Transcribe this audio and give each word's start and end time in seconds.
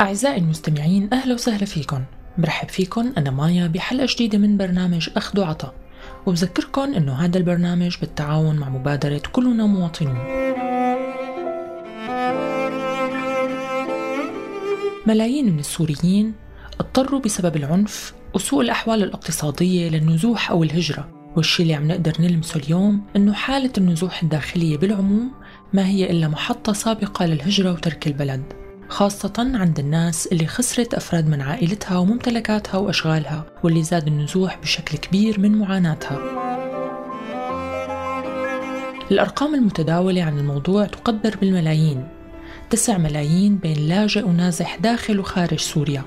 أعزائي 0.00 0.38
المستمعين 0.38 1.08
أهلا 1.12 1.34
وسهلا 1.34 1.64
فيكم. 1.64 2.04
برحب 2.38 2.68
فيكم 2.68 3.12
أنا 3.18 3.30
مايا 3.30 3.66
بحلقة 3.66 4.06
جديدة 4.10 4.38
من 4.38 4.56
برنامج 4.56 5.10
أخذ 5.16 5.40
وعطا 5.40 5.72
وبذكركم 6.26 6.94
أنه 6.94 7.12
هذا 7.12 7.38
البرنامج 7.38 7.96
بالتعاون 8.00 8.56
مع 8.56 8.68
مبادرة 8.68 9.22
كلنا 9.32 9.66
مواطنون. 9.66 10.18
ملايين 15.06 15.52
من 15.52 15.58
السوريين 15.58 16.34
اضطروا 16.80 17.20
بسبب 17.20 17.56
العنف 17.56 18.14
وسوء 18.34 18.62
الأحوال 18.62 19.02
الاقتصادية 19.02 19.88
للنزوح 19.88 20.50
أو 20.50 20.62
الهجرة. 20.62 21.08
والشي 21.36 21.62
اللي 21.62 21.74
عم 21.74 21.88
نقدر 21.88 22.12
نلمسه 22.20 22.60
اليوم 22.60 23.00
أنه 23.16 23.32
حالة 23.32 23.72
النزوح 23.78 24.22
الداخلية 24.22 24.76
بالعموم 24.78 25.30
ما 25.72 25.86
هي 25.86 26.10
إلا 26.10 26.28
محطة 26.28 26.72
سابقة 26.72 27.26
للهجرة 27.26 27.72
وترك 27.72 28.06
البلد. 28.06 28.65
خاصة 28.88 29.32
عند 29.38 29.78
الناس 29.78 30.26
اللي 30.26 30.46
خسرت 30.46 30.94
أفراد 30.94 31.28
من 31.28 31.40
عائلتها 31.40 31.98
وممتلكاتها 31.98 32.78
وأشغالها 32.78 33.44
واللي 33.64 33.82
زاد 33.82 34.06
النزوح 34.06 34.58
بشكل 34.58 34.98
كبير 34.98 35.40
من 35.40 35.58
معاناتها. 35.58 36.18
الأرقام 39.10 39.54
المتداولة 39.54 40.22
عن 40.22 40.38
الموضوع 40.38 40.86
تقدر 40.86 41.36
بالملايين. 41.40 42.08
تسع 42.70 42.98
ملايين 42.98 43.56
بين 43.56 43.88
لاجئ 43.88 44.24
ونازح 44.24 44.76
داخل 44.76 45.20
وخارج 45.20 45.58
سوريا. 45.58 46.04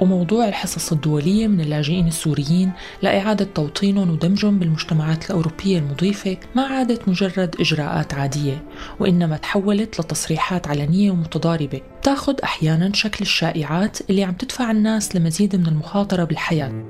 وموضوع 0.00 0.48
الحصص 0.48 0.92
الدولية 0.92 1.46
من 1.46 1.60
اللاجئين 1.60 2.06
السوريين 2.06 2.72
لإعادة 3.02 3.44
توطينهم 3.54 4.10
ودمجهم 4.10 4.58
بالمجتمعات 4.58 5.30
الأوروبية 5.30 5.78
المضيفة 5.78 6.36
ما 6.54 6.62
عادت 6.62 7.08
مجرد 7.08 7.56
إجراءات 7.60 8.14
عادية 8.14 8.64
وإنما 9.00 9.36
تحولت 9.36 10.00
لتصريحات 10.00 10.68
علنية 10.68 11.10
ومتضاربة 11.10 11.80
تاخذ 12.02 12.34
أحيانا 12.44 12.92
شكل 12.94 13.18
الشائعات 13.22 14.10
اللي 14.10 14.24
عم 14.24 14.32
تدفع 14.32 14.70
الناس 14.70 15.16
لمزيد 15.16 15.56
من 15.56 15.66
المخاطرة 15.66 16.24
بالحياة. 16.24 16.84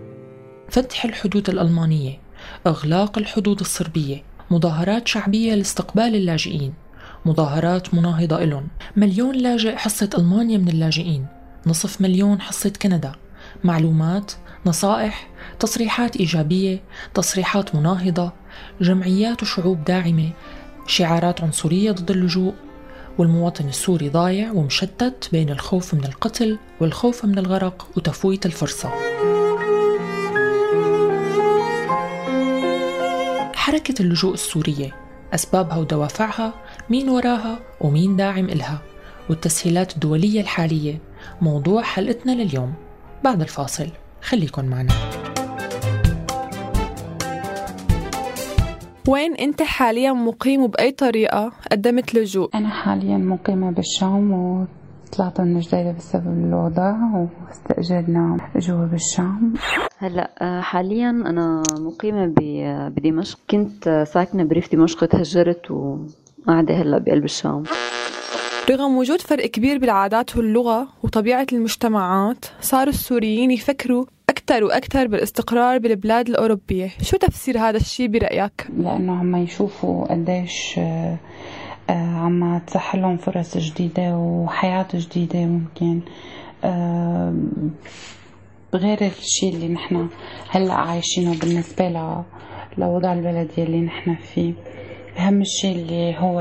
فتح 0.69 1.05
الحدود 1.05 1.51
الألمانية 1.51 2.19
إغلاق 2.67 3.19
الحدود 3.19 3.61
الصربية 3.61 4.23
مظاهرات 4.51 5.09
شعبية 5.09 5.55
لاستقبال 5.55 6.15
اللاجئين 6.15 6.73
مظاهرات 7.25 7.95
مناهضة 7.95 8.43
إلهم 8.43 8.69
مليون 8.97 9.35
لاجئ 9.35 9.77
حصة 9.77 10.11
ألمانيا 10.19 10.59
من 10.59 10.69
اللاجئين. 10.69 11.27
نصف 11.67 12.01
مليون 12.01 12.41
حصة 12.41 12.73
كندا. 12.83 13.12
معلومات 13.65 14.33
نصائح 14.67 15.29
تصريحات 15.61 16.17
إيجابية 16.17 16.83
تصريحات 17.15 17.75
مناهضة 17.75 18.33
جمعيات 18.81 19.43
وشعوب 19.43 19.85
داعمة 19.85 20.31
شعارات 20.87 21.41
عنصرية 21.41 21.92
ضد 21.92 22.11
اللجوء 22.11 22.55
والمواطن 23.19 23.69
السوري 23.69 24.09
ضايع 24.09 24.53
ومشتت 24.53 25.29
بين 25.33 25.51
الخوف 25.51 25.95
من 25.95 26.05
القتل 26.05 26.58
والخوف 26.80 27.25
من 27.25 27.39
الغرق 27.39 27.89
وتفويت 27.96 28.46
الفرصة. 28.46 28.91
حركة 33.55 34.02
اللجوء 34.02 34.35
السورية 34.35 34.95
أسبابها 35.35 35.77
ودوافعها 35.77 36.55
مين 36.91 37.08
وراها 37.08 37.58
ومين 37.81 38.17
داعم 38.17 38.45
إلها 38.45 38.79
والتسهيلات 39.31 39.95
الدولية 39.95 40.41
الحالية 40.41 41.01
موضوع 41.40 41.83
حلقتنا 41.83 42.33
لليوم. 42.33 42.74
بعد 43.24 43.40
الفاصل 43.40 43.86
خليكن 44.23 44.64
معنا. 44.64 44.92
وين 49.08 49.34
أنت 49.34 49.63
حاليا 49.63 50.13
مقيم 50.13 50.63
وبأي 50.63 50.90
طريقة؟ 50.90 51.52
قدمت 51.73 52.14
لجوء؟ 52.14 52.51
أنا 52.55 52.68
حاليا 52.68 53.18
مقيمة 53.18 53.70
بالشام 53.70 54.33
و 54.33 54.67
طلعت 55.17 55.40
من 55.40 55.61
جديدة 55.61 55.92
بسبب 55.92 56.46
الوضع 56.46 56.96
واستأجرنا 57.14 58.36
جوا 58.57 58.86
بالشام. 58.86 59.55
هلأ 59.98 60.30
آه، 60.42 60.61
حاليا 60.61 61.11
أنا 61.11 61.63
مقيمة 61.79 62.34
بدمشق. 62.89 63.39
كنت 63.51 64.05
ساكنة 64.13 64.45
بريف 64.45 64.73
دمشق 64.73 65.05
تهجرت 65.05 65.70
وقاعدة 65.70 66.74
هلأ 66.74 66.98
بقلب 66.98 67.24
الشام. 67.24 67.63
رغم 68.70 68.97
وجود 68.97 69.20
فرق 69.20 69.47
كبير 69.47 69.79
بالعادات 69.79 70.36
واللغة 70.36 70.89
وطبيعة 71.02 71.47
المجتمعات 71.52 72.45
صار 72.61 72.89
السوريين 72.89 73.51
يفكروا 73.51 74.05
أكثر 74.29 74.64
وأكثر 74.64 75.07
بالاستقرار 75.07 75.79
بالبلاد 75.79 76.29
الأوروبية. 76.29 76.91
شو 77.02 77.17
تفسير 77.17 77.58
هذا 77.58 77.77
الشيء 77.77 78.08
برأيك؟ 78.08 78.67
لأنه 78.79 79.17
عم 79.19 79.36
يشوفوا 79.36 80.13
قديش 80.13 80.79
آه، 80.79 81.19
عم 81.91 82.58
تسحلهم 82.58 83.17
فرص 83.17 83.58
جديدة 83.58 84.17
وحياة 84.17 84.86
جديدة 84.95 85.41
ممكن. 85.46 86.01
آه، 86.64 87.35
غير 88.75 88.98
الشيء 89.07 89.55
اللي 89.55 89.69
نحن 89.69 90.08
هلأ 90.51 90.75
عايشينه 90.75 91.39
بالنسبة 91.39 91.89
لوضع 92.79 93.13
البلد 93.13 93.51
يلي 93.58 93.81
نحن 93.81 94.14
فيه. 94.14 94.52
أهم 95.19 95.45
شيء 95.45 95.77
اللي 95.77 96.17
هو 96.19 96.41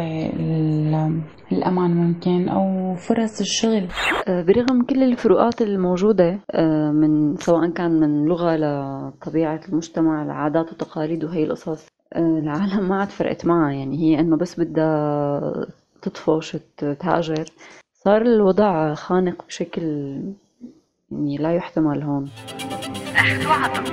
الأمان 1.53 1.91
ممكن 1.95 2.49
أو 2.49 2.95
فرص 2.95 3.39
الشغل. 3.39 3.87
أه، 4.27 4.41
برغم 4.41 4.83
كل 4.83 5.03
الفروقات 5.03 5.61
الموجودة 5.61 6.39
أه، 6.51 6.91
من 6.91 7.37
سواء 7.37 7.69
كان 7.69 7.91
من 7.99 8.25
لغة 8.25 8.55
لطبيعة 8.55 9.61
المجتمع 9.69 10.23
لعادات 10.23 10.73
وتقاليد 10.73 11.23
وهي 11.23 11.43
القصص 11.43 11.87
أه، 12.13 12.19
العالم 12.19 12.89
ما 12.89 12.99
عاد 12.99 13.09
فرقت 13.09 13.45
معها 13.45 13.71
يعني 13.71 13.97
هي 13.97 14.19
إنه 14.19 14.37
بس 14.37 14.59
بدها 14.59 15.67
تطفش 16.01 16.57
تهاجر 16.77 17.45
صار 17.93 18.21
الوضع 18.21 18.93
خانق 18.93 19.45
بشكل 19.47 19.81
يعني 21.11 21.37
لا 21.37 21.53
يحتمل 21.55 22.03
هون. 22.03 22.29
أخذ 23.15 23.47
وعطا 23.47 23.83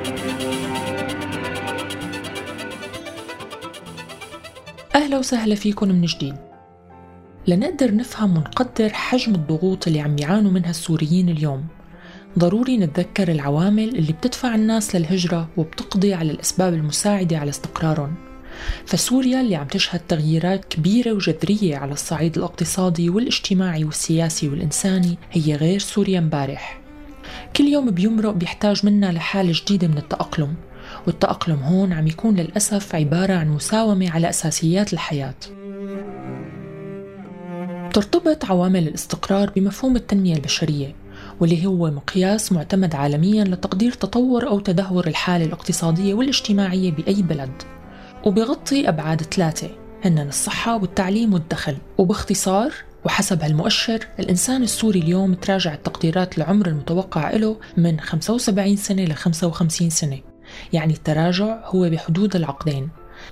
أهلا 4.95 5.19
وسهلا 5.19 5.55
فيكم 5.55 5.89
من 5.89 6.03
جديد. 6.03 6.50
لنقدر 7.47 7.95
نفهم 7.95 8.37
ونقدر 8.37 8.89
حجم 8.89 9.35
الضغوط 9.35 9.87
اللي 9.87 10.01
عم 10.01 10.19
يعانوا 10.19 10.51
منها 10.51 10.71
السوريين 10.71 11.29
اليوم. 11.29 11.65
ضروري 12.39 12.77
نتذكر 12.77 13.31
العوامل 13.31 13.89
اللي 13.89 14.13
بتدفع 14.13 14.55
الناس 14.55 14.97
للهجرة 14.97 15.49
وبتقضي 15.57 16.15
على 16.15 16.31
الأسباب 16.31 16.75
المساعدة 16.75 17.39
على 17.39 17.51
استقرارهم. 17.51 18.15
فسوريا 18.87 19.41
اللي 19.41 19.57
عم 19.57 19.67
تشهد 19.67 20.01
تغييرات 20.09 20.65
كبيرة 20.65 21.13
وجذرية 21.13 21.77
على 21.77 21.93
الصعيد 21.93 22.37
الاقتصادي 22.37 23.11
والاجتماعي 23.11 23.85
والسياسي 23.85 24.49
والإنساني 24.49 25.19
هي 25.33 25.57
غير 25.57 25.79
سوريا 25.79 26.19
امبارح. 26.19 26.81
كل 27.57 27.65
يوم 27.65 27.91
بيمرق 27.91 28.33
بيحتاج 28.33 28.87
منا 28.87 29.13
لحالة 29.13 29.53
جديدة 29.55 29.89
من 29.89 29.99
التأقلم 29.99 30.55
والتأقلم 31.07 31.63
هون 31.63 31.93
عم 31.93 32.07
يكون 32.07 32.37
للأسف 32.37 32.95
عبارة 32.95 33.35
عن 33.35 33.49
مساومة 33.49 34.11
على 34.11 34.29
أساسيات 34.29 34.93
الحياة. 34.93 35.35
ترتبط 37.93 38.45
عوامل 38.45 38.89
الاستقرار 38.89 39.51
بمفهوم 39.51 39.97
التنمية 39.97 40.35
البشرية 40.35 40.95
واللي 41.41 41.67
هو 41.67 41.91
مقياس 41.91 42.53
معتمد 42.53 42.95
عالميا 42.95 43.45
لتقدير 43.45 43.93
تطور 43.93 44.49
أو 44.49 44.61
تدهور 44.61 45.07
الحالة 45.07 45.45
الاقتصادية 45.45 46.15
والاجتماعية 46.15 46.93
بأي 46.93 47.23
بلد. 47.23 47.63
وبغطي 48.27 48.89
أبعاد 48.89 49.23
ثلاثة 49.23 49.71
هن 50.05 50.19
الصحة 50.19 50.77
والتعليم 50.77 51.35
والدخل. 51.35 51.77
وباختصار 51.99 52.73
وحسب 53.05 53.43
هالمؤشر 53.43 54.07
الإنسان 54.19 54.63
السوري 54.63 54.99
اليوم 54.99 55.35
تراجع 55.35 55.75
التقديرات 55.75 56.39
العمر 56.39 56.67
المتوقع 56.67 57.31
له 57.31 57.57
من 57.77 58.01
75 58.01 58.77
سنة 58.77 59.05
ل 59.05 59.15
55 59.15 59.91
سنة. 59.91 60.19
يعني 60.73 60.93
التراجع 60.93 61.61
هو 61.65 61.91
بحدود 61.91 62.37
العقدين. 62.37 62.89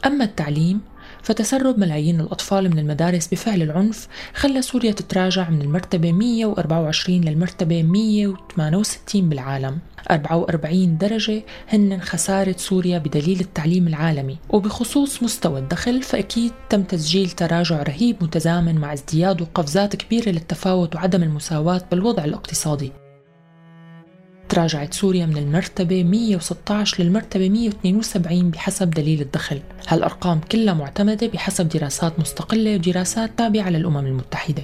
أما 0.06 0.24
التعليم 0.24 0.80
فتسرب 1.22 1.78
ملايين 1.78 2.20
الأطفال 2.20 2.70
من 2.70 2.78
المدارس 2.78 3.26
بفعل 3.26 3.62
العنف 3.62 4.08
خلى 4.34 4.62
سوريا 4.62 4.92
تتراجع 4.92 5.50
من 5.50 5.62
المرتبة 5.62 6.12
124 6.12 7.20
للمرتبة 7.20 7.82
168 7.82 9.28
بالعالم. 9.28 9.78
44 10.10 10.98
درجة 10.98 11.42
هن 11.68 12.00
خسارة 12.00 12.54
سوريا 12.58 12.98
بدليل 12.98 13.40
التعليم 13.40 13.88
العالمي. 13.88 14.38
وبخصوص 14.50 15.22
مستوى 15.22 15.60
الدخل 15.60 16.02
فأكيد 16.02 16.52
تم 16.70 16.82
تسجيل 16.82 17.30
تراجع 17.30 17.82
رهيب 17.82 18.16
متزامن 18.22 18.74
مع 18.74 18.92
ازدياد 18.92 19.40
وقفزات 19.40 19.96
كبيرة 19.96 20.28
للتفاوت 20.28 20.94
وعدم 20.94 21.22
المساواة 21.22 21.82
بالوضع 21.90 22.24
الاقتصادي. 22.24 22.92
تراجعت 24.48 24.94
سوريا 24.94 25.26
من 25.26 25.36
المرتبة 25.36 26.04
116 26.04 27.02
للمرتبة 27.02 27.48
172 27.48 28.50
بحسب 28.50 28.90
دليل 28.90 29.20
الدخل. 29.20 29.60
هالأرقام 29.88 30.40
كلها 30.52 30.74
معتمدة 30.74 31.26
بحسب 31.26 31.68
دراسات 31.68 32.18
مستقلة 32.20 32.74
ودراسات 32.74 33.30
تابعة 33.38 33.70
للأمم 33.70 34.06
المتحدة. 34.06 34.62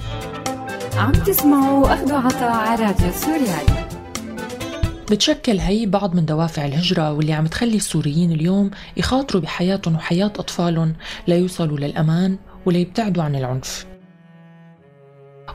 عم 0.96 1.12
تسمعوا 1.12 1.94
أخذوا 1.94 2.18
عطاء 2.18 2.52
على 2.52 2.84
راديو 2.84 3.12
سوريالي 3.12 3.84
بتشكل 5.10 5.58
هي 5.58 5.86
بعض 5.86 6.14
من 6.14 6.24
دوافع 6.24 6.66
الهجرة 6.66 7.12
واللي 7.12 7.32
عم 7.32 7.46
تخلي 7.46 7.76
السوريين 7.76 8.32
اليوم 8.32 8.70
يخاطروا 8.96 9.42
بحياتهم 9.42 9.94
وحياة 9.94 10.26
أطفالهم 10.26 10.94
ليوصلوا 11.28 11.78
للأمان 11.78 12.36
وليبتعدوا 12.66 13.22
عن 13.22 13.36
العنف. 13.36 13.86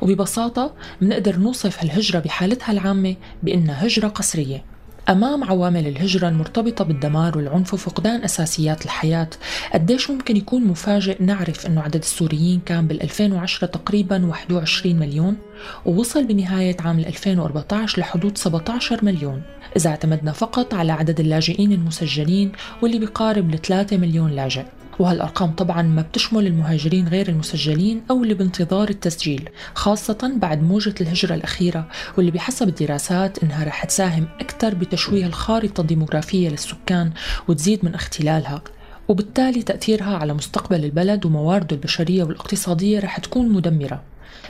وببساطة 0.02 0.74
منقدر 1.02 1.38
نوصف 1.38 1.80
هالهجرة 1.80 2.20
بحالتها 2.20 2.72
العامة 2.72 3.16
بأنها 3.44 3.88
هجرة 3.88 4.08
قسرية. 4.08 4.64
أمام 5.10 5.44
عوامل 5.44 5.88
الهجرة 5.88 6.30
المرتبطة 6.30 6.86
بالدمار 6.86 7.38
والعنف 7.38 7.74
وفقدان 7.74 8.24
أساسيات 8.24 8.86
الحياة 8.86 9.30
قديش 9.74 10.10
ممكن 10.10 10.38
يكون 10.38 10.64
مفاجئ 10.64 11.24
نعرف 11.24 11.66
أنه 11.66 11.82
عدد 11.82 11.96
السوريين 11.96 12.60
كان 12.66 12.88
بال 12.88 13.04
2010 13.04 13.68
تقريبا 13.68 14.26
21 14.26 14.96
مليون 14.96 15.38
ووصل 15.86 16.24
بنهاية 16.24 16.78
عام 16.80 17.00
2014 17.00 18.02
لحدود 18.02 18.38
17 18.38 19.06
مليون. 19.06 19.42
إذا 19.76 19.90
اعتمدنا 19.90 20.32
فقط 20.32 20.74
على 20.74 20.92
عدد 20.92 21.20
اللاجئين 21.20 21.72
المسجلين 21.72 22.52
واللي 22.82 23.00
بيقارب 23.00 23.56
ل 23.56 23.58
3 23.58 23.98
مليون 23.98 24.32
لاجئ. 24.32 24.66
وهالأرقام 25.00 25.52
طبعا 25.52 25.82
ما 25.82 26.02
بتشمل 26.02 26.48
المهاجرين 26.48 27.08
غير 27.08 27.30
المسجلين 27.30 28.02
أو 28.12 28.24
اللي 28.24 28.34
بانتظار 28.34 28.90
التسجيل 28.90 29.50
خاصة 29.74 30.32
بعد 30.36 30.64
موجة 30.64 30.96
الهجرة 31.02 31.36
الأخيرة 31.36 31.88
واللي 32.18 32.32
بحسب 32.32 32.68
الدراسات 32.68 33.44
إنها 33.44 33.64
رح 33.64 33.86
تساهم 33.86 34.28
أكثر 34.40 34.76
بتشويه 34.76 35.26
الخارطة 35.26 35.82
الديموغرافية 35.82 36.50
للسكان 36.50 37.12
وتزيد 37.48 37.86
من 37.86 37.96
اختلالها 37.96 38.62
وبالتالي 39.08 39.62
تأثيرها 39.62 40.18
على 40.18 40.34
مستقبل 40.34 40.86
البلد 40.86 41.26
وموارده 41.26 41.76
البشرية 41.76 42.24
والاقتصادية 42.24 43.00
رح 43.00 43.20
تكون 43.20 43.50
مدمرة. 43.50 44.02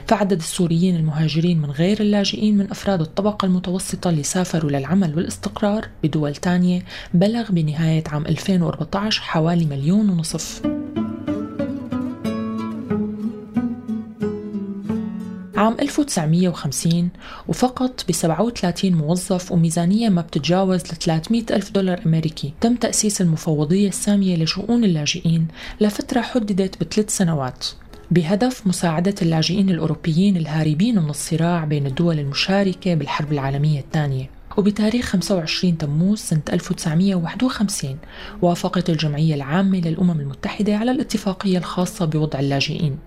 فعدد 0.06 0.38
السوريين 0.38 0.96
المهاجرين 0.96 1.62
من 1.62 1.70
غير 1.70 2.00
اللاجئين 2.00 2.58
من 2.58 2.70
أفراد 2.70 3.00
الطبقة 3.00 3.46
المتوسطة 3.46 4.10
اللي 4.10 4.22
سافروا 4.22 4.70
للعمل 4.70 5.16
والاستقرار 5.16 5.88
بدول 6.04 6.34
تانية 6.34 6.82
بلغ 7.14 7.52
بنهاية 7.52 8.04
عام 8.06 8.26
2014 8.26 9.22
حوالي 9.22 9.64
مليون 9.64 10.10
ونصف. 10.10 10.62
عام 15.56 15.76
1950 15.80 17.08
وفقط 17.48 18.04
ب 18.08 18.12
37 18.12 18.92
موظف 18.92 19.52
وميزانية 19.52 20.08
ما 20.08 20.22
بتتجاوز 20.22 20.80
ل 20.80 20.86
300 20.86 21.42
ألف 21.50 21.70
دولار 21.70 22.00
أمريكي. 22.06 22.52
تم 22.60 22.74
تأسيس 22.74 23.20
المفوضية 23.20 23.88
السامية 23.88 24.36
لشؤون 24.36 24.84
اللاجئين 24.84 25.48
لفترة 25.80 26.20
حددت 26.20 26.84
بثلاث 26.84 27.16
سنوات. 27.16 27.66
بهدف 28.10 28.66
مساعدة 28.66 29.14
اللاجئين 29.22 29.70
الأوروبيين 29.70 30.36
الهاربين 30.36 30.98
من 30.98 31.10
الصراع 31.10 31.64
بين 31.64 31.86
الدول 31.86 32.18
المشاركة 32.18 32.94
بالحرب 32.94 33.32
العالمية 33.32 33.80
الثانية. 33.80 34.39
وبتاريخ 34.56 35.06
25 35.06 35.78
تموز 35.78 36.18
سنة 36.18 36.40
1951 36.52 37.98
وافقت 38.42 38.90
الجمعية 38.90 39.34
العامة 39.34 39.78
للأمم 39.80 40.20
المتحدة 40.20 40.76
على 40.76 40.90
الاتفاقية 40.90 41.58
الخاصة 41.58 42.04
بوضع 42.04 42.38
اللاجئين. 42.40 42.98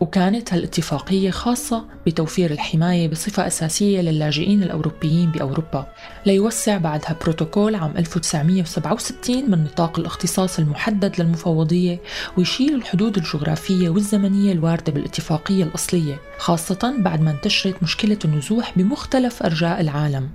وكانت 0.00 0.52
هالاتفاقية 0.52 1.30
خاصة 1.30 1.84
بتوفير 2.06 2.50
الحماية 2.50 3.08
بصفة 3.08 3.46
أساسية 3.46 4.00
للاجئين 4.00 4.62
الأوروبيين 4.62 5.30
بأوروبا. 5.30 5.86
ليوسع 6.26 6.76
بعدها 6.78 7.16
بروتوكول 7.22 7.74
عام 7.74 7.94
1967 7.96 9.50
من 9.50 9.64
نطاق 9.64 9.98
الاختصاص 9.98 10.58
المحدد 10.58 11.20
للمفوضية 11.20 12.00
ويشيل 12.36 12.74
الحدود 12.74 13.16
الجغرافية 13.16 13.88
والزمنية 13.88 14.52
الواردة 14.52 14.92
بالاتفاقية 14.92 15.64
الأصلية 15.64 16.20
خاصة 16.38 16.94
بعد 16.98 17.20
ما 17.20 17.30
انتشرت 17.30 17.82
مشكلة 17.82 18.18
النزوح 18.24 18.72
بمختلف 18.78 19.42
أرجاء 19.42 19.80
العالم. 19.80 20.28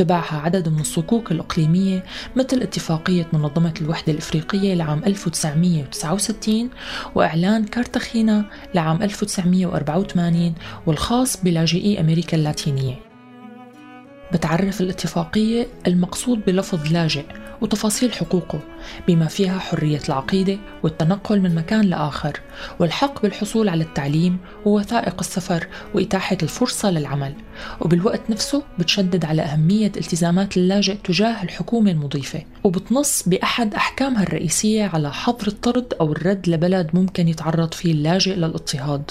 وتبعها 0.00 0.40
عدد 0.40 0.68
من 0.68 0.80
الصكوك 0.80 1.32
الإقليمية 1.32 2.04
مثل 2.36 2.62
اتفاقية 2.62 3.26
منظمة 3.32 3.74
الوحدة 3.80 4.12
الإفريقية 4.12 4.74
لعام 4.74 5.04
1969 5.06 6.70
وإعلان 7.14 7.64
كارتاخينا 7.64 8.44
لعام 8.74 9.02
1984 9.02 10.54
والخاص 10.86 11.44
بلاجئي 11.44 12.00
أمريكا 12.00 12.36
اللاتينية. 12.36 13.09
بتعرف 14.32 14.80
الاتفاقية 14.80 15.66
المقصود 15.86 16.44
بلفظ 16.46 16.92
لاجئ 16.92 17.24
وتفاصيل 17.60 18.12
حقوقه 18.12 18.60
بما 19.08 19.26
فيها 19.26 19.58
حرية 19.58 20.00
العقيدة 20.08 20.58
والتنقل 20.82 21.40
من 21.40 21.54
مكان 21.54 21.80
لآخر. 21.80 22.40
والحق 22.78 23.22
بالحصول 23.22 23.68
على 23.68 23.84
التعليم 23.84 24.38
ووثائق 24.64 25.16
السفر 25.20 25.66
وإتاحة 25.94 26.38
الفرصة 26.42 26.90
للعمل. 26.90 27.34
وبالوقت 27.80 28.20
نفسه 28.30 28.62
بتشدد 28.78 29.24
على 29.24 29.42
أهمية 29.42 29.86
التزامات 29.86 30.56
اللاجئ 30.56 30.94
تجاه 30.94 31.42
الحكومة 31.42 31.90
المضيفة. 31.90 32.42
وبتنص 32.64 33.28
بأحد 33.28 33.74
أحكامها 33.74 34.22
الرئيسية 34.22 34.84
على 34.84 35.12
حظر 35.12 35.48
الطرد 35.48 35.94
أو 36.00 36.12
الرد 36.12 36.48
لبلد 36.48 36.90
ممكن 36.94 37.28
يتعرض 37.28 37.74
فيه 37.74 37.92
اللاجئ 37.92 38.34
للاضطهاد. 38.34 39.10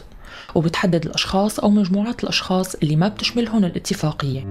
وبتحدد 0.55 1.05
الأشخاص 1.05 1.59
أو 1.59 1.69
مجموعات 1.69 2.23
الأشخاص 2.23 2.75
اللي 2.75 2.95
ما 2.95 3.07
بتشملهم 3.07 3.65
الاتفاقية. 3.65 4.45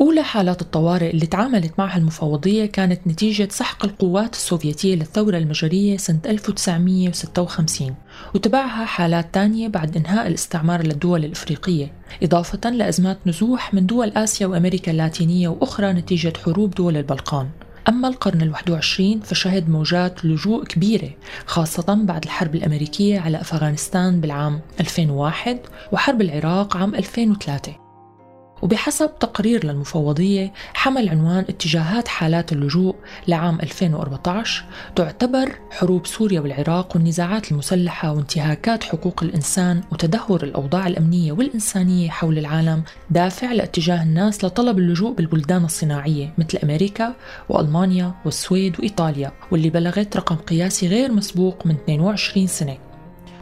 أولى 0.00 0.22
حالات 0.22 0.62
الطوارئ 0.62 1.10
اللي 1.10 1.26
تعاملت 1.26 1.72
معها 1.78 1.98
المفوضية 1.98 2.66
كانت 2.66 3.06
نتيجة 3.06 3.48
سحق 3.50 3.84
القوات 3.84 4.32
السوفيتية 4.32 4.94
للثورة 4.94 5.38
المجرية 5.38 5.96
سنة 5.96 6.20
1956 6.26 7.94
وتبعها 8.34 8.84
حالات 8.84 9.34
تانية 9.34 9.68
بعد 9.68 9.96
إنهاء 9.96 10.26
الاستعمار 10.26 10.82
للدول 10.82 11.24
الإفريقية 11.24 11.92
إضافة 12.22 12.70
لأزمات 12.70 13.18
نزوح 13.26 13.74
من 13.74 13.86
دول 13.86 14.08
آسيا 14.08 14.46
وأمريكا 14.46 14.92
اللاتينية 14.92 15.48
وأخرى 15.48 15.92
نتيجة 15.92 16.32
حروب 16.44 16.70
دول 16.74 16.96
البلقان. 16.96 17.48
أما 17.88 18.08
القرن 18.08 18.42
الواحد 18.42 18.70
وعشرين 18.70 19.20
فشهد 19.20 19.68
موجات 19.68 20.24
لجوء 20.24 20.64
كبيرة 20.64 21.10
خاصة 21.46 21.94
بعد 22.04 22.24
الحرب 22.24 22.54
الأمريكية 22.54 23.20
على 23.20 23.40
أفغانستان 23.40 24.20
بالعام 24.20 24.60
2001 24.80 25.58
وحرب 25.92 26.20
العراق 26.20 26.76
عام 26.76 26.94
2003 26.94 27.89
وبحسب 28.62 29.10
تقرير 29.20 29.66
للمفوضية 29.66 30.52
حمل 30.74 31.08
عنوان 31.08 31.44
اتجاهات 31.48 32.08
حالات 32.08 32.52
اللجوء 32.52 32.94
لعام 33.28 33.58
2014 33.60 34.64
تعتبر 34.96 35.52
حروب 35.70 36.06
سوريا 36.06 36.40
والعراق 36.40 36.96
والنزاعات 36.96 37.52
المسلحة 37.52 38.12
وانتهاكات 38.12 38.84
حقوق 38.84 39.22
الإنسان 39.22 39.82
وتدهور 39.92 40.42
الأوضاع 40.42 40.86
الأمنية 40.86 41.32
والإنسانية 41.32 42.10
حول 42.10 42.38
العالم 42.38 42.82
دافع 43.10 43.52
لاتجاه 43.52 44.02
الناس 44.02 44.44
لطلب 44.44 44.78
اللجوء 44.78 45.12
بالبلدان 45.12 45.64
الصناعية 45.64 46.34
مثل 46.38 46.58
أمريكا 46.64 47.14
وألمانيا 47.48 48.14
والسويد 48.24 48.80
وإيطاليا 48.80 49.32
واللي 49.50 49.70
بلغت 49.70 50.16
رقم 50.16 50.36
قياسي 50.36 50.88
غير 50.88 51.12
مسبوق 51.12 51.66
من 51.66 51.74
22 51.74 52.46
سنة. 52.46 52.89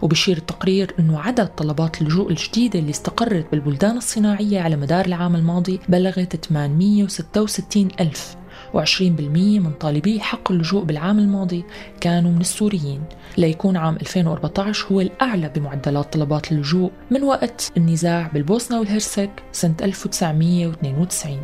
وبشير 0.02 0.36
التقرير 0.36 0.94
أنه 0.98 1.20
عدد 1.20 1.46
طلبات 1.46 2.00
اللجوء 2.00 2.30
الجديدة 2.30 2.78
اللي 2.78 2.90
استقرت 2.90 3.46
بالبلدان 3.50 3.96
الصناعية 3.96 4.60
على 4.60 4.76
مدار 4.76 5.06
العام 5.06 5.36
الماضي 5.36 5.80
بلغت 5.88 6.44
866 6.46 7.88
ألف. 8.00 8.36
و20% 8.74 9.00
من 9.00 9.72
طالبي 9.80 10.20
حق 10.20 10.52
اللجوء 10.52 10.84
بالعام 10.84 11.18
الماضي 11.18 11.64
كانوا 12.00 12.30
من 12.30 12.40
السوريين. 12.40 13.02
ليكون 13.36 13.76
عام 13.76 13.96
2014 13.96 14.86
هو 14.92 15.00
الأعلى 15.00 15.48
بمعدلات 15.48 16.12
طلبات 16.12 16.52
اللجوء 16.52 16.90
من 17.10 17.22
وقت 17.22 17.72
النزاع 17.76 18.30
بالبوسنة 18.34 18.80
والهرسك 18.80 19.30
سنة 19.52 19.76
1992 19.82 21.38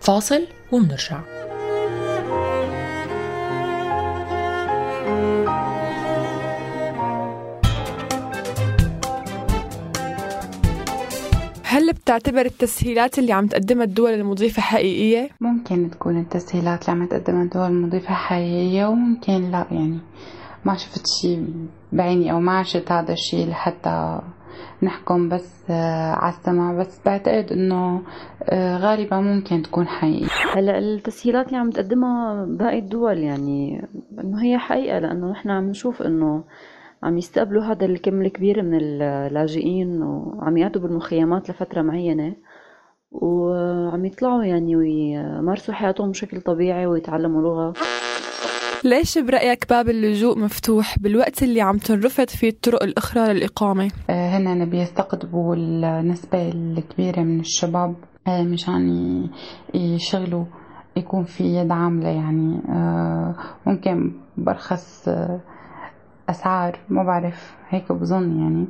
فاصل 0.00 0.46
ومنرجع. 0.72 1.20
بتعتبر 12.02 12.40
التسهيلات 12.46 13.18
اللي 13.18 13.32
عم 13.32 13.46
تقدمها 13.46 13.84
الدول 13.84 14.10
المضيفة 14.10 14.62
حقيقية؟ 14.62 15.28
ممكن 15.40 15.90
تكون 15.90 16.20
التسهيلات 16.20 16.88
اللي 16.88 17.00
عم 17.00 17.06
تقدمها 17.08 17.42
الدول 17.42 17.66
المضيفة 17.66 18.14
حقيقية 18.14 18.86
وممكن 18.86 19.50
لا 19.50 19.66
يعني 19.70 19.98
ما 20.64 20.76
شفت 20.76 21.06
شيء 21.20 21.46
بعيني 21.92 22.32
أو 22.32 22.40
ما 22.40 22.58
عشت 22.58 22.92
هذا 22.92 23.12
الشيء 23.12 23.48
لحتى 23.48 24.20
نحكم 24.82 25.28
بس 25.28 25.70
آه، 25.70 26.12
على 26.12 26.34
السمع 26.34 26.72
بس 26.72 27.00
بعتقد 27.06 27.52
إنه 27.52 28.02
آه، 28.42 28.78
غالبا 28.78 29.20
ممكن 29.20 29.62
تكون 29.62 29.88
حقيقية 29.88 30.26
هلأ 30.54 30.78
التسهيلات 30.78 31.46
اللي 31.46 31.58
عم 31.58 31.70
تقدمها 31.70 32.44
باقي 32.44 32.78
الدول 32.78 33.18
يعني 33.18 33.88
إنه 34.24 34.42
هي 34.42 34.58
حقيقة 34.58 34.98
لأنه 34.98 35.30
نحن 35.30 35.50
عم 35.50 35.68
نشوف 35.68 36.02
إنه 36.02 36.44
عم 37.06 37.18
يستقبلوا 37.18 37.62
هذا 37.62 37.86
الكم 37.86 38.22
الكبير 38.22 38.62
من 38.62 38.78
اللاجئين 38.80 40.02
وعم 40.02 40.56
يقعدوا 40.56 40.82
بالمخيمات 40.82 41.50
لفترة 41.50 41.82
معينة 41.82 42.36
وعم 43.10 44.04
يطلعوا 44.04 44.44
يعني 44.44 44.76
ويمارسوا 44.76 45.74
حياتهم 45.74 46.10
بشكل 46.10 46.40
طبيعي 46.40 46.86
ويتعلموا 46.86 47.42
لغة 47.42 47.72
ليش 48.84 49.18
برأيك 49.18 49.68
باب 49.70 49.88
اللجوء 49.88 50.38
مفتوح 50.38 50.98
بالوقت 50.98 51.42
اللي 51.42 51.60
عم 51.60 51.78
تنرفض 51.78 52.28
فيه 52.28 52.48
الطرق 52.48 52.82
الأخرى 52.82 53.34
للإقامة؟ 53.34 53.90
آه، 54.10 54.28
هن 54.38 54.70
بيستقطبوا 54.70 55.54
النسبة 55.54 56.48
الكبيرة 56.48 57.20
من 57.20 57.40
الشباب 57.40 57.94
آه، 58.28 58.42
مشان 58.42 59.28
يشغلوا 59.74 60.44
يكون 60.96 61.24
في 61.24 61.44
يد 61.44 61.70
عاملة 61.72 62.08
يعني 62.08 62.62
آه، 62.68 63.36
ممكن 63.66 64.12
برخص 64.36 65.08
أسعار 66.30 66.78
ما 66.88 67.02
بعرف 67.02 67.56
هيك 67.68 67.92
بظن 67.92 68.40
يعني. 68.40 68.66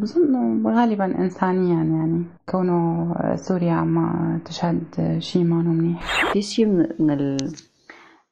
بظن 0.00 0.66
غالبا 0.66 1.04
إنسانيا 1.04 1.74
يعني 1.74 2.24
كونه 2.48 3.14
سوريا 3.34 3.72
عم 3.72 4.38
تشهد 4.44 4.84
شيء 5.18 5.44
ما 5.44 5.56
منيح. 5.56 6.32
في 6.32 6.42
شيء 6.42 6.66
من 6.98 7.10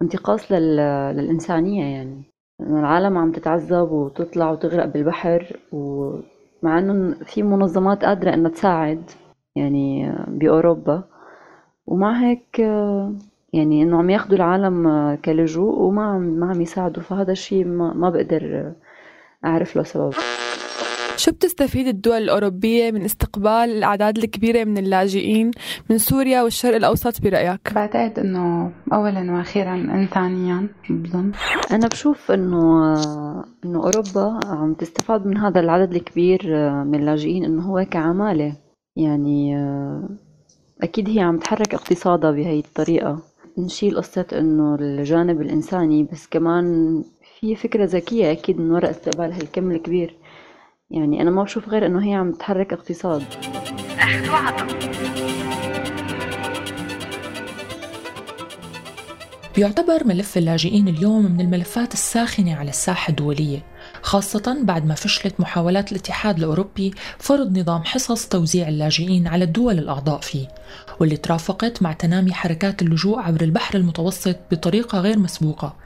الانتقاص 0.01 0.53
للإنسانية 0.53 1.85
يعني. 1.85 2.23
العالم 2.61 3.19
عم 3.19 3.33
تتعذب 3.33 3.91
وتطلع 3.91 4.51
وتغرق 4.51 4.85
بالبحر 4.85 5.57
ومع 5.73 6.79
إنه 6.79 7.15
في 7.25 7.43
منظمات 7.43 8.05
قادرة 8.05 8.35
إنها 8.35 8.51
تساعد 8.51 9.11
يعني 9.57 10.13
بأوروبا. 10.29 11.05
ومع 11.87 12.21
هيك 12.21 12.63
يعني 13.53 13.83
إنه 13.83 13.99
عم 13.99 14.11
ياخذوا 14.11 14.37
العالم 14.37 15.15
كلجوء 15.25 15.79
وما 15.79 16.05
عم 16.05 16.23
ما 16.23 16.51
عم 16.51 16.61
يساعدوا 16.61 17.03
فهذا 17.03 17.33
الشيء 17.33 17.65
ما, 17.65 17.93
ما 17.95 18.11
بقدر 18.11 18.73
أعرف 19.45 19.77
له 19.77 19.83
سبب. 19.83 20.13
شو 21.17 21.31
بتستفيد 21.33 21.87
الدول 21.87 22.17
الأوروبية 22.17 22.91
من 22.91 23.05
استقبال 23.05 23.47
الأعداد 23.47 24.19
الكبيرة 24.19 24.65
من 24.65 24.79
اللاجئين 24.79 25.51
من 25.91 25.99
سوريا 25.99 26.43
والشرق 26.43 26.77
الأوسط 26.77 27.23
برأيك؟ 27.23 27.75
بعتقد 27.75 28.19
أنه 28.19 28.73
أولا 28.93 29.33
وأخيرا 29.33 29.75
إنسانيا 29.75 30.69
بظن. 30.91 31.33
أنا 31.73 31.89
بشوف 31.89 32.31
أنه 32.31 32.95
أنه 33.65 33.79
أوروبا 33.79 34.41
عم 34.47 34.75
تستفاد 34.75 35.27
من 35.27 35.39
هذا 35.39 35.61
العدد 35.61 35.95
الكبير 35.95 36.41
من 36.85 36.95
اللاجئين 36.95 37.45
أنه 37.45 37.63
هو 37.63 37.87
كعمالة. 37.91 38.57
يعني 38.97 39.57
أكيد 40.83 41.09
هي 41.09 41.21
عم 41.21 41.39
تحرك 41.39 41.75
اقتصادها 41.75 42.31
بهي 42.31 42.59
الطريقة. 42.59 43.32
نشيل 43.59 43.97
قصة 43.97 44.27
إنه 44.33 44.75
الجانب 44.75 45.41
الإنساني 45.41 46.09
بس 46.13 46.27
كمان 46.27 46.65
في 47.41 47.57
فكرة 47.57 47.85
ذكية 47.85 48.33
أكيد 48.33 48.61
من 48.61 48.71
وراء 48.71 48.91
استقبال 48.91 49.33
هالكم 49.33 49.71
الكبير. 49.71 50.17
يعني 50.91 51.23
أنا 51.23 51.31
ما 51.31 51.43
بشوف 51.43 51.69
غير 51.69 51.87
إنه 51.87 52.09
هي 52.09 52.15
عم 52.15 52.33
تحرك 52.33 52.73
اقتصاد. 52.73 53.23
بيعتبر 59.57 60.07
ملف 60.07 60.39
اللاجئين 60.39 60.89
اليوم 60.89 61.33
من 61.33 61.41
الملفات 61.41 61.93
الساخنة 61.93 62.55
على 62.55 62.71
الساحة 62.71 63.11
الدولية. 63.11 63.72
خاصة 64.13 64.57
بعد 64.63 64.87
ما 64.87 64.95
فشلت 64.95 65.41
محاولات 65.41 65.93
الاتحاد 65.93 66.39
الأوروبي 66.39 66.95
فرض 67.19 67.59
نظام 67.59 67.83
حصص 67.85 68.29
توزيع 68.29 68.69
اللاجئين 68.69 69.27
على 69.29 69.45
الدول 69.45 69.79
الأعضاء 69.79 70.21
فيه 70.21 70.49
واللي 71.01 71.17
ترافقت 71.17 71.83
مع 71.83 71.93
تنامي 71.93 72.33
حركات 72.33 72.83
اللجوء 72.83 73.19
عبر 73.19 73.41
البحر 73.41 73.79
المتوسط 73.79 74.37
بطريقة 74.51 75.01
غير 75.01 75.19
مسبوقة. 75.19 75.77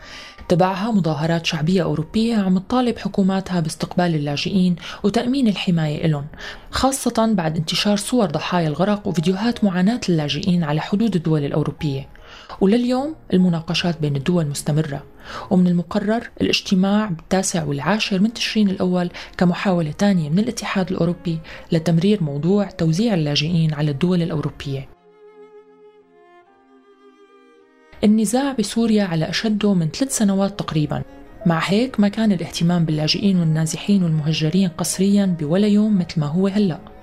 تبعها 0.49 0.91
مظاهرات 0.91 1.47
شعبية 1.47 1.83
أوروبية 1.83 2.37
عم 2.37 2.59
تطالب 2.59 2.99
حكوماتها 2.99 3.61
باستقبال 3.61 4.15
اللاجئين 4.15 4.77
وتأمين 5.03 5.49
الحماية 5.49 6.07
لهم 6.07 6.27
خاصة 6.71 7.33
بعد 7.33 7.57
انتشار 7.57 7.97
صور 7.97 8.27
ضحايا 8.27 8.69
الغرق 8.69 9.07
وفيديوهات 9.07 9.65
معاناة 9.65 10.01
اللاجئين 10.09 10.65
على 10.65 10.81
حدود 10.81 11.17
الدول 11.17 11.45
الأوروبية. 11.45 12.16
ولليوم 12.61 13.15
المناقشات 13.33 14.01
بين 14.01 14.17
الدول 14.17 14.47
مستمرة 14.47 15.03
ومن 15.51 15.67
المقرر 15.67 16.31
الاجتماع 16.41 17.07
بالتاسع 17.07 17.65
والعاشر 17.65 18.21
من 18.21 18.33
تشرين 18.33 18.71
الأول 18.71 19.11
كمحاولة 19.39 19.91
ثانية 19.91 20.31
من 20.31 20.39
الاتحاد 20.39 20.91
الأوروبي 20.91 21.39
لتمرير 21.73 22.23
موضوع 22.23 22.65
توزيع 22.65 23.15
اللاجئين 23.15 23.75
على 23.75 23.91
الدول 23.91 24.23
الأوروبية. 24.23 24.89
النزاع 28.05 28.53
بسوريا 28.53 29.05
على 29.05 29.31
أشده 29.31 29.75
من 29.75 29.89
ثلاث 29.89 30.17
سنوات 30.17 30.59
تقريبا. 30.59 31.03
مع 31.47 31.59
هيك 31.59 32.01
ما 32.01 32.09
كان 32.09 32.33
الاهتمام 32.33 32.85
باللاجئين 32.85 33.41
والنازحين 33.41 34.03
والمهجرين 34.03 34.69
قسريا 34.69 35.37
بولا 35.41 35.67
يوم 35.67 35.99
مثل 35.99 36.21
ما 36.21 36.27
هو 36.27 36.47
هلأ. 36.47 36.96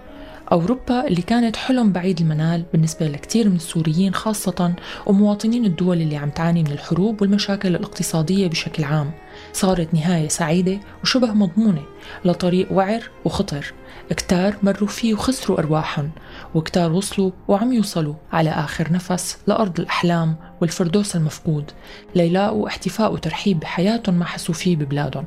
أوروبا 0.52 1.08
اللي 1.08 1.22
كانت 1.22 1.56
حلم 1.56 1.92
بعيد 1.92 2.22
المنال 2.22 2.66
بالنسبة 2.74 3.08
لكثير 3.08 3.50
من 3.50 3.56
السوريين 3.56 4.14
خاصة 4.14 4.74
ومواطنين 5.06 5.66
الدول 5.66 6.02
اللي 6.02 6.18
عم 6.18 6.30
تعاني 6.30 6.64
من 6.64 6.72
الحروب 6.72 7.22
والمشاكل 7.22 7.76
الاقتصادية 7.76 8.48
بشكل 8.48 8.84
عام. 8.84 9.12
صارت 9.54 9.94
نهاية 9.94 10.28
سعيدة 10.28 10.80
وشبه 11.04 11.34
مضمونة 11.34 11.84
لطريق 12.26 12.68
وعر 12.72 13.10
وخطر. 13.26 13.74
كتار 14.10 14.56
مروا 14.64 14.88
فيه 14.88 15.14
وخسروا 15.14 15.60
أرواحهم 15.60 16.12
وكتار 16.56 16.92
وصلوا 16.92 17.32
وعم 17.48 17.74
يوصلوا 17.74 18.16
على 18.32 18.50
آخر 18.50 18.92
نفس 18.92 19.38
لأرض 19.48 19.80
الأحلام 19.80 20.36
والفردوس 20.62 21.16
المفقود. 21.16 21.72
ليلاقوا 22.16 22.68
احتفاء 22.68 23.14
وترحيب 23.14 23.60
بحياتهم 23.60 24.16
ما 24.16 24.26
حسوا 24.26 24.56
فيه 24.56 24.76
ببلادهم. 24.76 25.26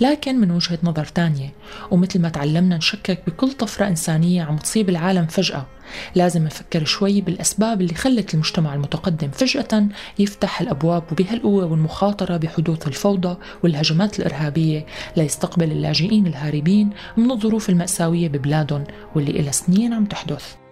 لكن 0.00 0.40
من 0.40 0.50
وجهة 0.50 0.78
نظر 0.82 1.04
تانية 1.04 1.52
ومثل 1.90 2.20
ما 2.20 2.28
تعلمنا 2.28 2.76
نشكك 2.76 3.22
بكل 3.26 3.52
طفرة 3.52 3.86
إنسانية 3.86 4.42
عم 4.42 4.56
تصيب 4.56 4.88
العالم 4.88 5.26
فجأة. 5.26 5.66
لازم 6.14 6.44
نفكر 6.44 6.84
شوي 6.84 7.20
بالأسباب 7.20 7.80
اللي 7.80 7.94
خلت 7.94 8.34
المجتمع 8.34 8.74
المتقدم 8.74 9.30
فجأة 9.30 9.88
يفتح 10.18 10.60
الأبواب 10.60 11.02
وبهالقوة 11.12 11.66
والمخاطرة 11.66 12.36
بحدوث 12.36 12.86
الفوضى 12.86 13.36
والهجمات 13.62 14.18
الإرهابية 14.18 14.86
ليستقبل 15.16 15.72
اللاجئين 15.72 16.26
الهاربين 16.26 16.90
من 17.16 17.30
الظروف 17.30 17.70
المأساوية 17.70 18.28
ببلادهم 18.28 18.84
واللي 19.14 19.30
إلى 19.30 19.52
سنين 19.52 19.92
عم 19.92 20.04
تحدث. 20.04 20.65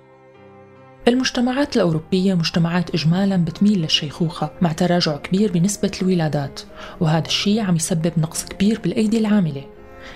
المجتمعات 1.09 1.77
الأوروبية 1.77 2.35
مجتمعات 2.35 2.95
إجمالا 2.95 3.37
بتميل 3.37 3.83
للشيخوخة 3.83 4.51
مع 4.61 4.73
تراجع 4.73 5.17
كبير 5.17 5.53
بنسبة 5.53 5.93
الولادات 6.03 6.61
وهذا 7.01 7.27
الشيء 7.27 7.61
عم 7.61 7.77
يسبب 7.77 8.13
نقص 8.17 8.45
كبير 8.45 8.81
بالأيدي 8.81 9.19
العاملة. 9.19 9.65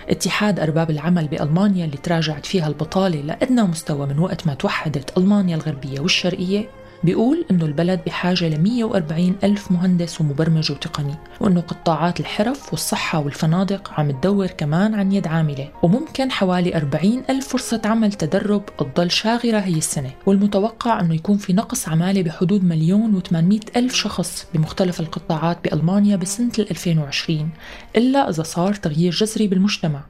اتحاد 0.09 0.61
أرباب 0.61 0.91
العمل 0.91 1.29
بألمانيا 1.29 1.85
اللي 1.85 1.97
تراجعت 1.97 2.47
فيها 2.47 2.69
البطالة 2.69 3.21
لأدنى 3.21 3.63
مستوى 3.63 4.07
من 4.07 4.19
وقت 4.19 4.47
ما 4.47 4.55
توحدت 4.55 5.19
ألمانيا 5.19 5.57
الغربية 5.57 6.01
والشرقية 6.01 6.69
بيقول 7.05 7.45
إنه 7.51 7.65
البلد 7.65 8.01
بحاجة 8.07 8.49
ل 8.49 8.61
140 8.61 9.37
ألف 9.45 9.73
مهندس 9.73 10.21
ومبرمج 10.21 10.73
وتقني 10.73 11.15
وإنه 11.41 11.61
قطاعات 11.61 12.21
الحرف 12.21 12.73
والصحة 12.73 13.19
والفنادق 13.19 13.93
عم 14.01 14.11
تدور 14.11 14.47
كمان 14.47 14.95
عن 14.95 15.13
يد 15.13 15.27
عاملة 15.27 15.69
وممكن 15.83 16.31
حوالي 16.31 16.77
40 16.77 17.23
ألف 17.31 17.49
فرصة 17.49 17.81
عمل 17.85 18.13
تدرب 18.13 18.63
تضل 18.79 19.11
شاغرة 19.11 19.59
هي 19.59 19.79
السنة 19.79 20.11
والمتوقع 20.27 21.01
أنه 21.01 21.15
يكون 21.15 21.37
في 21.37 21.53
نقص 21.53 21.89
عمالة 21.89 22.23
بحدود 22.23 22.65
مليون 22.65 23.21
و800 23.21 23.77
ألف 23.77 23.95
شخص 23.95 24.47
بمختلف 24.55 25.01
القطاعات 25.01 25.59
بألمانيا 25.65 26.17
بسنة 26.17 26.53
2020 26.59 27.51
إلا 27.97 28.31
إذا 28.31 28.43
صار 28.43 28.75
تغيير 28.75 29.13
جذري 29.13 29.47
بالمجتمع. 29.47 30.01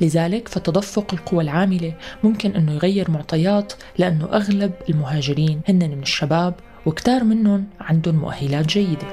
لذلك 0.00 0.48
فتدفق 0.48 1.14
القوى 1.14 1.44
العاملة 1.44 1.94
ممكن 2.24 2.56
أنه 2.56 2.72
يغير 2.72 3.10
معطيات 3.10 3.72
لأنه 3.98 4.24
أغلب 4.24 4.72
المهاجرين 4.88 5.60
هن 5.68 5.90
من 5.90 6.02
الشباب 6.02 6.54
وكتار 6.86 7.24
منهم 7.24 7.66
عندهم 7.80 8.16
مؤهلات 8.16 8.66
جيدة. 8.66 9.06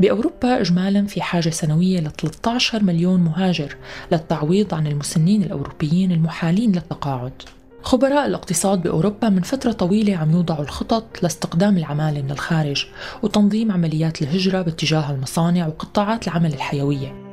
بأوروبا 0.00 0.60
إجمالا 0.60 1.06
في 1.06 1.22
حاجة 1.22 1.50
سنوية 1.50 2.00
ل 2.00 2.10
13 2.10 2.84
مليون 2.84 3.20
مهاجر 3.20 3.76
للتعويض 4.12 4.74
عن 4.74 4.86
المسنين 4.86 5.42
الأوروبيين 5.42 6.12
المحالين 6.12 6.72
للتقاعد. 6.72 7.42
خبراء 7.82 8.26
الاقتصاد 8.26 8.82
بأوروبا 8.82 9.28
من 9.28 9.42
فترة 9.42 9.72
طويلة 9.72 10.16
عم 10.16 10.30
يوضعوا 10.30 10.62
الخطط 10.62 11.22
لاستقدام 11.22 11.78
العمالة 11.78 12.22
من 12.22 12.30
الخارج 12.30 12.86
وتنظيم 13.22 13.72
عمليات 13.72 14.22
الهجرة 14.22 14.62
باتجاه 14.62 15.10
المصانع 15.10 15.66
وقطاعات 15.66 16.28
العمل 16.28 16.54
الحيوية. 16.54 17.28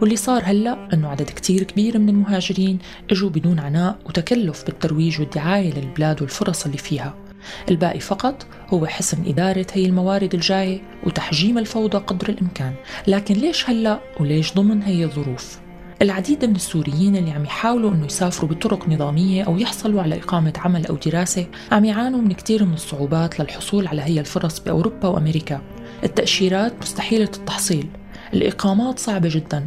واللي 0.00 0.16
صار 0.16 0.42
هلأ 0.44 0.88
أنه 0.94 1.08
عدد 1.08 1.26
كتير 1.26 1.62
كبير 1.62 1.98
من 1.98 2.08
المهاجرين 2.08 2.78
إجوا 3.10 3.30
بدون 3.30 3.58
عناء 3.58 3.98
وتكلف 4.06 4.64
بالترويج 4.64 5.20
والدعاية 5.20 5.74
للبلاد 5.74 6.22
والفرص 6.22 6.64
اللي 6.64 6.78
فيها. 6.78 7.14
الباقي 7.70 8.00
فقط 8.00 8.46
هو 8.68 8.86
حسن 8.86 9.18
إدارة 9.26 9.66
هي 9.72 9.86
الموارد 9.86 10.34
الجاية 10.34 10.82
وتحجيم 11.06 11.58
الفوضى 11.58 11.98
قدر 11.98 12.28
الإمكان. 12.28 12.74
لكن 13.06 13.34
ليش 13.34 13.70
هلأ 13.70 14.00
وليش 14.20 14.54
ضمن 14.54 14.82
هي 14.82 15.04
الظروف؟ 15.04 15.69
العديد 16.02 16.44
من 16.44 16.56
السوريين 16.56 17.16
اللي 17.16 17.30
عم 17.30 17.44
يحاولوا 17.44 17.90
إنه 17.90 18.06
يسافروا 18.06 18.50
بطرق 18.50 18.88
نظامية 18.88 19.42
أو 19.42 19.58
يحصلوا 19.58 20.02
على 20.02 20.18
إقامة 20.18 20.52
عمل 20.58 20.86
أو 20.86 20.96
دراسة 20.96 21.46
عم 21.72 21.84
يعانوا 21.84 22.20
من 22.20 22.32
كثير 22.32 22.64
من 22.64 22.74
الصعوبات 22.74 23.40
للحصول 23.40 23.86
على 23.86 24.02
هي 24.02 24.20
الفرص 24.20 24.60
بأوروبا 24.60 25.08
وأمريكا. 25.08 25.60
التأشيرات 26.04 26.72
مستحيلة 26.82 27.30
التحصيل، 27.36 27.86
الإقامات 28.34 28.98
صعبة 28.98 29.28
جدا، 29.32 29.66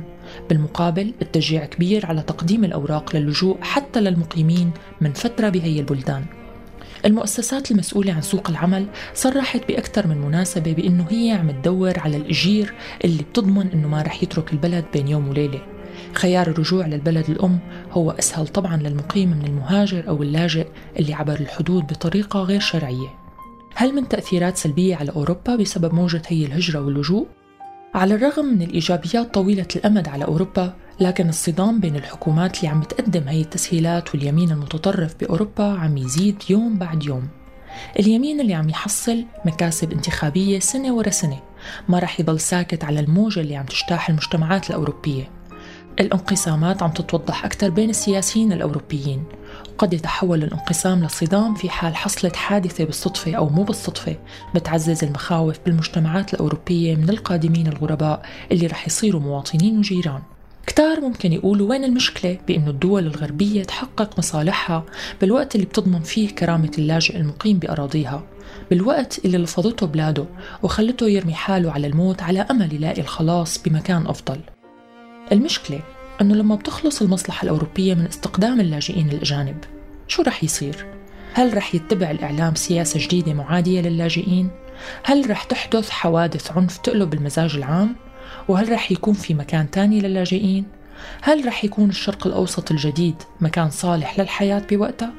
بالمقابل 0.49 1.13
التشجيع 1.21 1.65
كبير 1.65 2.05
على 2.05 2.21
تقديم 2.21 2.63
الأوراق 2.63 3.15
للجوء 3.15 3.57
حتى 3.61 4.01
للمقيمين 4.01 4.71
من 5.01 5.13
فترة 5.13 5.49
بهي 5.49 5.79
البلدان. 5.79 6.25
المؤسسات 7.05 7.71
المسؤولة 7.71 8.13
عن 8.13 8.21
سوق 8.21 8.49
العمل 8.49 8.85
صرحت 9.13 9.67
بأكثر 9.67 10.07
من 10.07 10.17
مناسبة 10.17 10.73
بأنه 10.73 11.05
هي 11.09 11.31
عم 11.31 11.51
تدور 11.51 11.99
على 11.99 12.17
الأجير 12.17 12.73
اللي 13.05 13.23
بتضمن 13.23 13.67
أنه 13.73 13.87
ما 13.87 14.01
رح 14.01 14.23
يترك 14.23 14.53
البلد 14.53 14.85
بين 14.93 15.07
يوم 15.07 15.27
وليلة 15.27 15.72
خيار 16.15 16.47
الرجوع 16.47 16.85
للبلد 16.85 17.29
الأم 17.29 17.59
هو 17.91 18.11
أسهل 18.11 18.47
طبعا 18.47 18.77
للمقيم 18.77 19.29
من 19.29 19.45
المهاجر 19.45 20.07
أو 20.07 20.23
اللاجئ 20.23 20.67
اللي 20.99 21.13
عبر 21.13 21.39
الحدود 21.39 21.83
بطريقة 21.87 22.39
غير 22.39 22.59
شرعية. 22.59 23.07
هل 23.75 23.95
من 23.95 24.07
تأثيرات 24.07 24.57
سلبية 24.57 24.95
على 24.95 25.11
أوروبا 25.11 25.55
بسبب 25.55 25.93
موجة 25.93 26.21
هي 26.27 26.45
الهجرة 26.45 26.79
واللجوء؟ 26.79 27.27
على 27.93 28.15
الرغم 28.15 28.45
من 28.45 28.61
الإيجابيات 28.61 29.33
طويلة 29.33 29.67
الأمد 29.75 30.07
على 30.07 30.25
أوروبا 30.25 30.73
لكن 30.99 31.29
الصدام 31.29 31.79
بين 31.79 31.95
الحكومات 31.95 32.57
اللي 32.57 32.67
عم 32.67 32.79
بتقدم 32.79 33.27
هي 33.27 33.41
التسهيلات 33.41 34.15
واليمين 34.15 34.51
المتطرف 34.51 35.15
بأوروبا 35.19 35.63
عم 35.63 35.97
يزيد 35.97 36.43
يوم 36.49 36.77
بعد 36.77 37.03
يوم. 37.03 37.27
اليمين 37.99 38.41
اللي 38.41 38.53
عم 38.53 38.69
يحصل 38.69 39.25
مكاسب 39.45 39.91
انتخابية 39.91 40.59
سنة 40.59 40.93
ورا 40.93 41.09
سنة 41.09 41.39
ما 41.89 41.99
رح 41.99 42.19
يضل 42.19 42.39
ساكت 42.39 42.83
على 42.83 42.99
الموجة 42.99 43.39
اللي 43.39 43.55
عم 43.55 43.65
تجتاح 43.65 44.09
المجتمعات 44.09 44.69
الأوروبية. 44.69 45.29
الانقسامات 45.99 46.83
عم 46.83 46.91
تتوضح 46.91 47.45
أكثر 47.45 47.69
بين 47.69 47.89
السياسيين 47.89 48.53
الأوروبيين. 48.53 49.23
وقد 49.73 49.93
يتحول 49.93 50.43
الانقسام 50.43 51.03
لصدام 51.03 51.55
في 51.55 51.69
حال 51.69 51.95
حصلت 51.95 52.35
حادثة 52.35 52.83
بالصدفة 52.83 53.33
أو 53.33 53.49
مو 53.49 53.63
بالصدفة 53.63 54.15
بتعزز 54.55 55.03
المخاوف 55.03 55.59
بالمجتمعات 55.65 56.33
الأوروبية 56.33 56.95
من 56.95 57.09
القادمين 57.09 57.67
الغرباء 57.67 58.25
اللي 58.51 58.67
رح 58.67 58.87
يصيروا 58.87 59.21
مواطنين 59.21 59.77
وجيران. 59.77 60.21
كتار 60.67 61.01
ممكن 61.01 61.33
يقولوا 61.33 61.69
وين 61.69 61.83
المشكلة؟ 61.83 62.37
بأنه 62.47 62.69
الدول 62.69 63.07
الغربية 63.07 63.63
تحقق 63.63 64.17
مصالحها 64.17 64.83
بالوقت 65.21 65.55
اللي 65.55 65.65
بتضمن 65.65 65.99
فيه 65.99 66.29
كرامة 66.29 66.71
اللاجئ 66.77 67.17
المقيم 67.17 67.59
بأراضيها. 67.59 68.23
بالوقت 68.69 69.25
اللي 69.25 69.37
لفظته 69.37 69.87
بلاده 69.87 70.25
وخلته 70.63 71.09
يرمي 71.09 71.33
حاله 71.33 71.71
على 71.71 71.87
الموت 71.87 72.21
على 72.21 72.39
أمل 72.39 72.73
يلاقي 72.73 73.01
الخلاص 73.01 73.63
بمكان 73.63 74.07
أفضل. 74.07 74.39
المشكلة 75.31 75.79
أنه 76.21 76.35
لما 76.35 76.55
بتخلص 76.55 77.01
المصلحة 77.01 77.43
الأوروبية 77.43 77.93
من 77.93 78.05
استقدام 78.05 78.59
اللاجئين 78.59 79.09
الأجانب 79.09 79.57
شو 80.07 80.21
رح 80.21 80.43
يصير؟ 80.43 80.85
هل 81.33 81.57
رح 81.57 81.75
يتبع 81.75 82.11
الإعلام 82.11 82.55
سياسة 82.55 82.99
جديدة 82.99 83.33
معادية 83.33 83.81
للاجئين؟ 83.81 84.49
هل 85.03 85.29
رح 85.29 85.43
تحدث 85.43 85.89
حوادث 85.89 86.51
عنف 86.51 86.77
تقلب 86.77 87.13
المزاج 87.13 87.55
العام؟ 87.55 87.95
وهل 88.47 88.71
رح 88.71 88.91
يكون 88.91 89.13
في 89.13 89.33
مكان 89.33 89.71
تاني 89.71 89.99
للاجئين؟ 89.99 90.65
هل 91.21 91.47
رح 91.47 91.65
يكون 91.65 91.89
الشرق 91.89 92.27
الأوسط 92.27 92.71
الجديد 92.71 93.15
مكان 93.41 93.69
صالح 93.69 94.19
للحياة 94.19 94.61
بوقتها؟ 94.71 95.13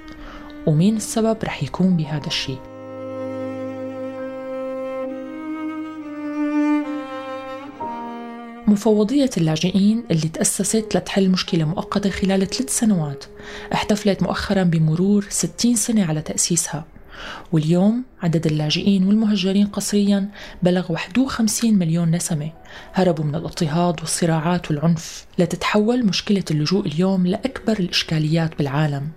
ومين 0.66 0.96
السبب 0.96 1.36
رح 1.44 1.62
يكون 1.62 1.96
بهذا 1.96 2.26
الشيء؟ 2.26 2.73
مفوضية 8.74 9.30
اللاجئين 9.36 10.04
اللي 10.10 10.28
تأسست 10.28 10.96
لتحل 10.96 11.28
مشكلة 11.28 11.64
مؤقتة 11.64 12.10
خلال 12.10 12.46
ثلاث 12.46 12.78
سنوات. 12.78 13.24
احتفلت 13.72 14.22
مؤخرا 14.22 14.62
بمرور 14.62 15.26
60 15.28 15.76
سنة 15.76 16.04
على 16.04 16.22
تأسيسها. 16.22 16.84
واليوم 17.52 18.04
عدد 18.22 18.46
اللاجئين 18.46 19.06
والمهجرين 19.06 19.66
قسريا 19.66 20.28
بلغ 20.62 20.92
51 20.92 21.74
مليون 21.74 22.10
نسمة. 22.10 22.50
هربوا 22.92 23.24
من 23.24 23.34
الاضطهاد 23.34 24.00
والصراعات 24.00 24.70
والعنف 24.70 25.26
لتتحول 25.38 26.06
مشكلة 26.06 26.44
اللجوء 26.50 26.86
اليوم 26.86 27.26
لأكبر 27.26 27.78
الإشكاليات 27.78 28.58
بالعالم. 28.58 29.08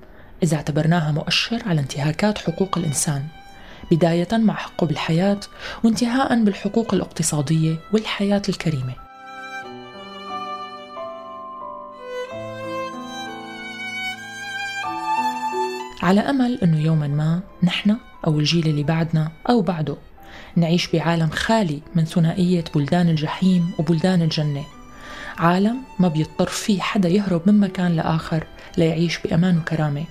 إذا 0.44 0.58
اعتبرناها 0.58 1.12
مؤشر 1.12 1.62
على 1.66 1.82
انتهاكات 1.82 2.38
حقوق 2.38 2.78
الإنسان. 2.78 3.24
بداية 3.92 4.28
مع 4.32 4.54
حقه 4.54 4.88
بالحياة 4.88 5.40
وانتهاء 5.84 6.44
بالحقوق 6.44 6.94
الاقتصادية 6.94 7.76
والحياة 7.94 8.42
الكريمة. 8.50 9.07
على 16.08 16.22
أمل 16.22 16.60
أنه 16.64 16.82
يوما 16.82 17.08
ما 17.08 17.40
نحن 17.64 17.98
أو 18.28 18.40
الجيل 18.40 18.68
اللي 18.68 18.84
بعدنا 18.84 19.32
أو 19.50 19.62
بعده 19.62 19.96
نعيش 20.56 20.88
بعالم 20.88 21.30
خالي 21.30 21.82
من 21.96 22.06
ثنائية 22.06 22.64
بلدان 22.76 23.10
الجحيم 23.10 23.72
وبلدان 23.80 24.22
الجنة. 24.22 24.64
عالم 25.38 25.78
ما 26.00 26.08
بيضطر 26.08 26.48
فيه 26.48 26.82
حدا 26.82 27.10
يهرب 27.10 27.42
من 27.46 27.60
مكان 27.60 27.96
لآخر 27.96 28.48
ليعيش 28.78 29.20
بأمان 29.20 29.58
وكرامة. 29.58 30.04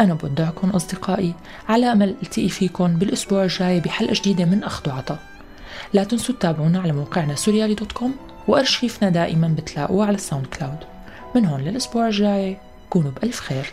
أنا 0.00 0.14
بودعكم 0.14 0.70
أصدقائي 0.70 1.34
على 1.68 1.92
أمل 1.92 2.14
التقي 2.22 2.48
فيكم 2.48 2.96
بالأسبوع 2.96 3.44
الجاي 3.44 3.80
بحلقة 3.80 4.14
جديدة 4.14 4.44
من 4.44 4.64
أخذ 4.64 4.90
وعطا. 4.90 5.18
لا 5.92 6.04
تنسوا 6.04 6.34
تتابعونا 6.34 6.80
على 6.80 6.92
موقعنا 6.92 7.34
سوريالي 7.34 7.74
dot 7.74 7.92
com 7.92 8.14
وأرشيفنا 8.48 9.10
دائما 9.10 9.48
بتلاقوه 9.48 10.06
على 10.06 10.14
ال 10.14 10.46
SoundCloud. 10.46 10.78
من 11.34 11.46
هون 11.46 11.60
للأسبوع 11.60 12.06
الجاي 12.06 12.56
كونوا 12.90 13.10
بألف 13.10 13.40
خير. 13.40 13.72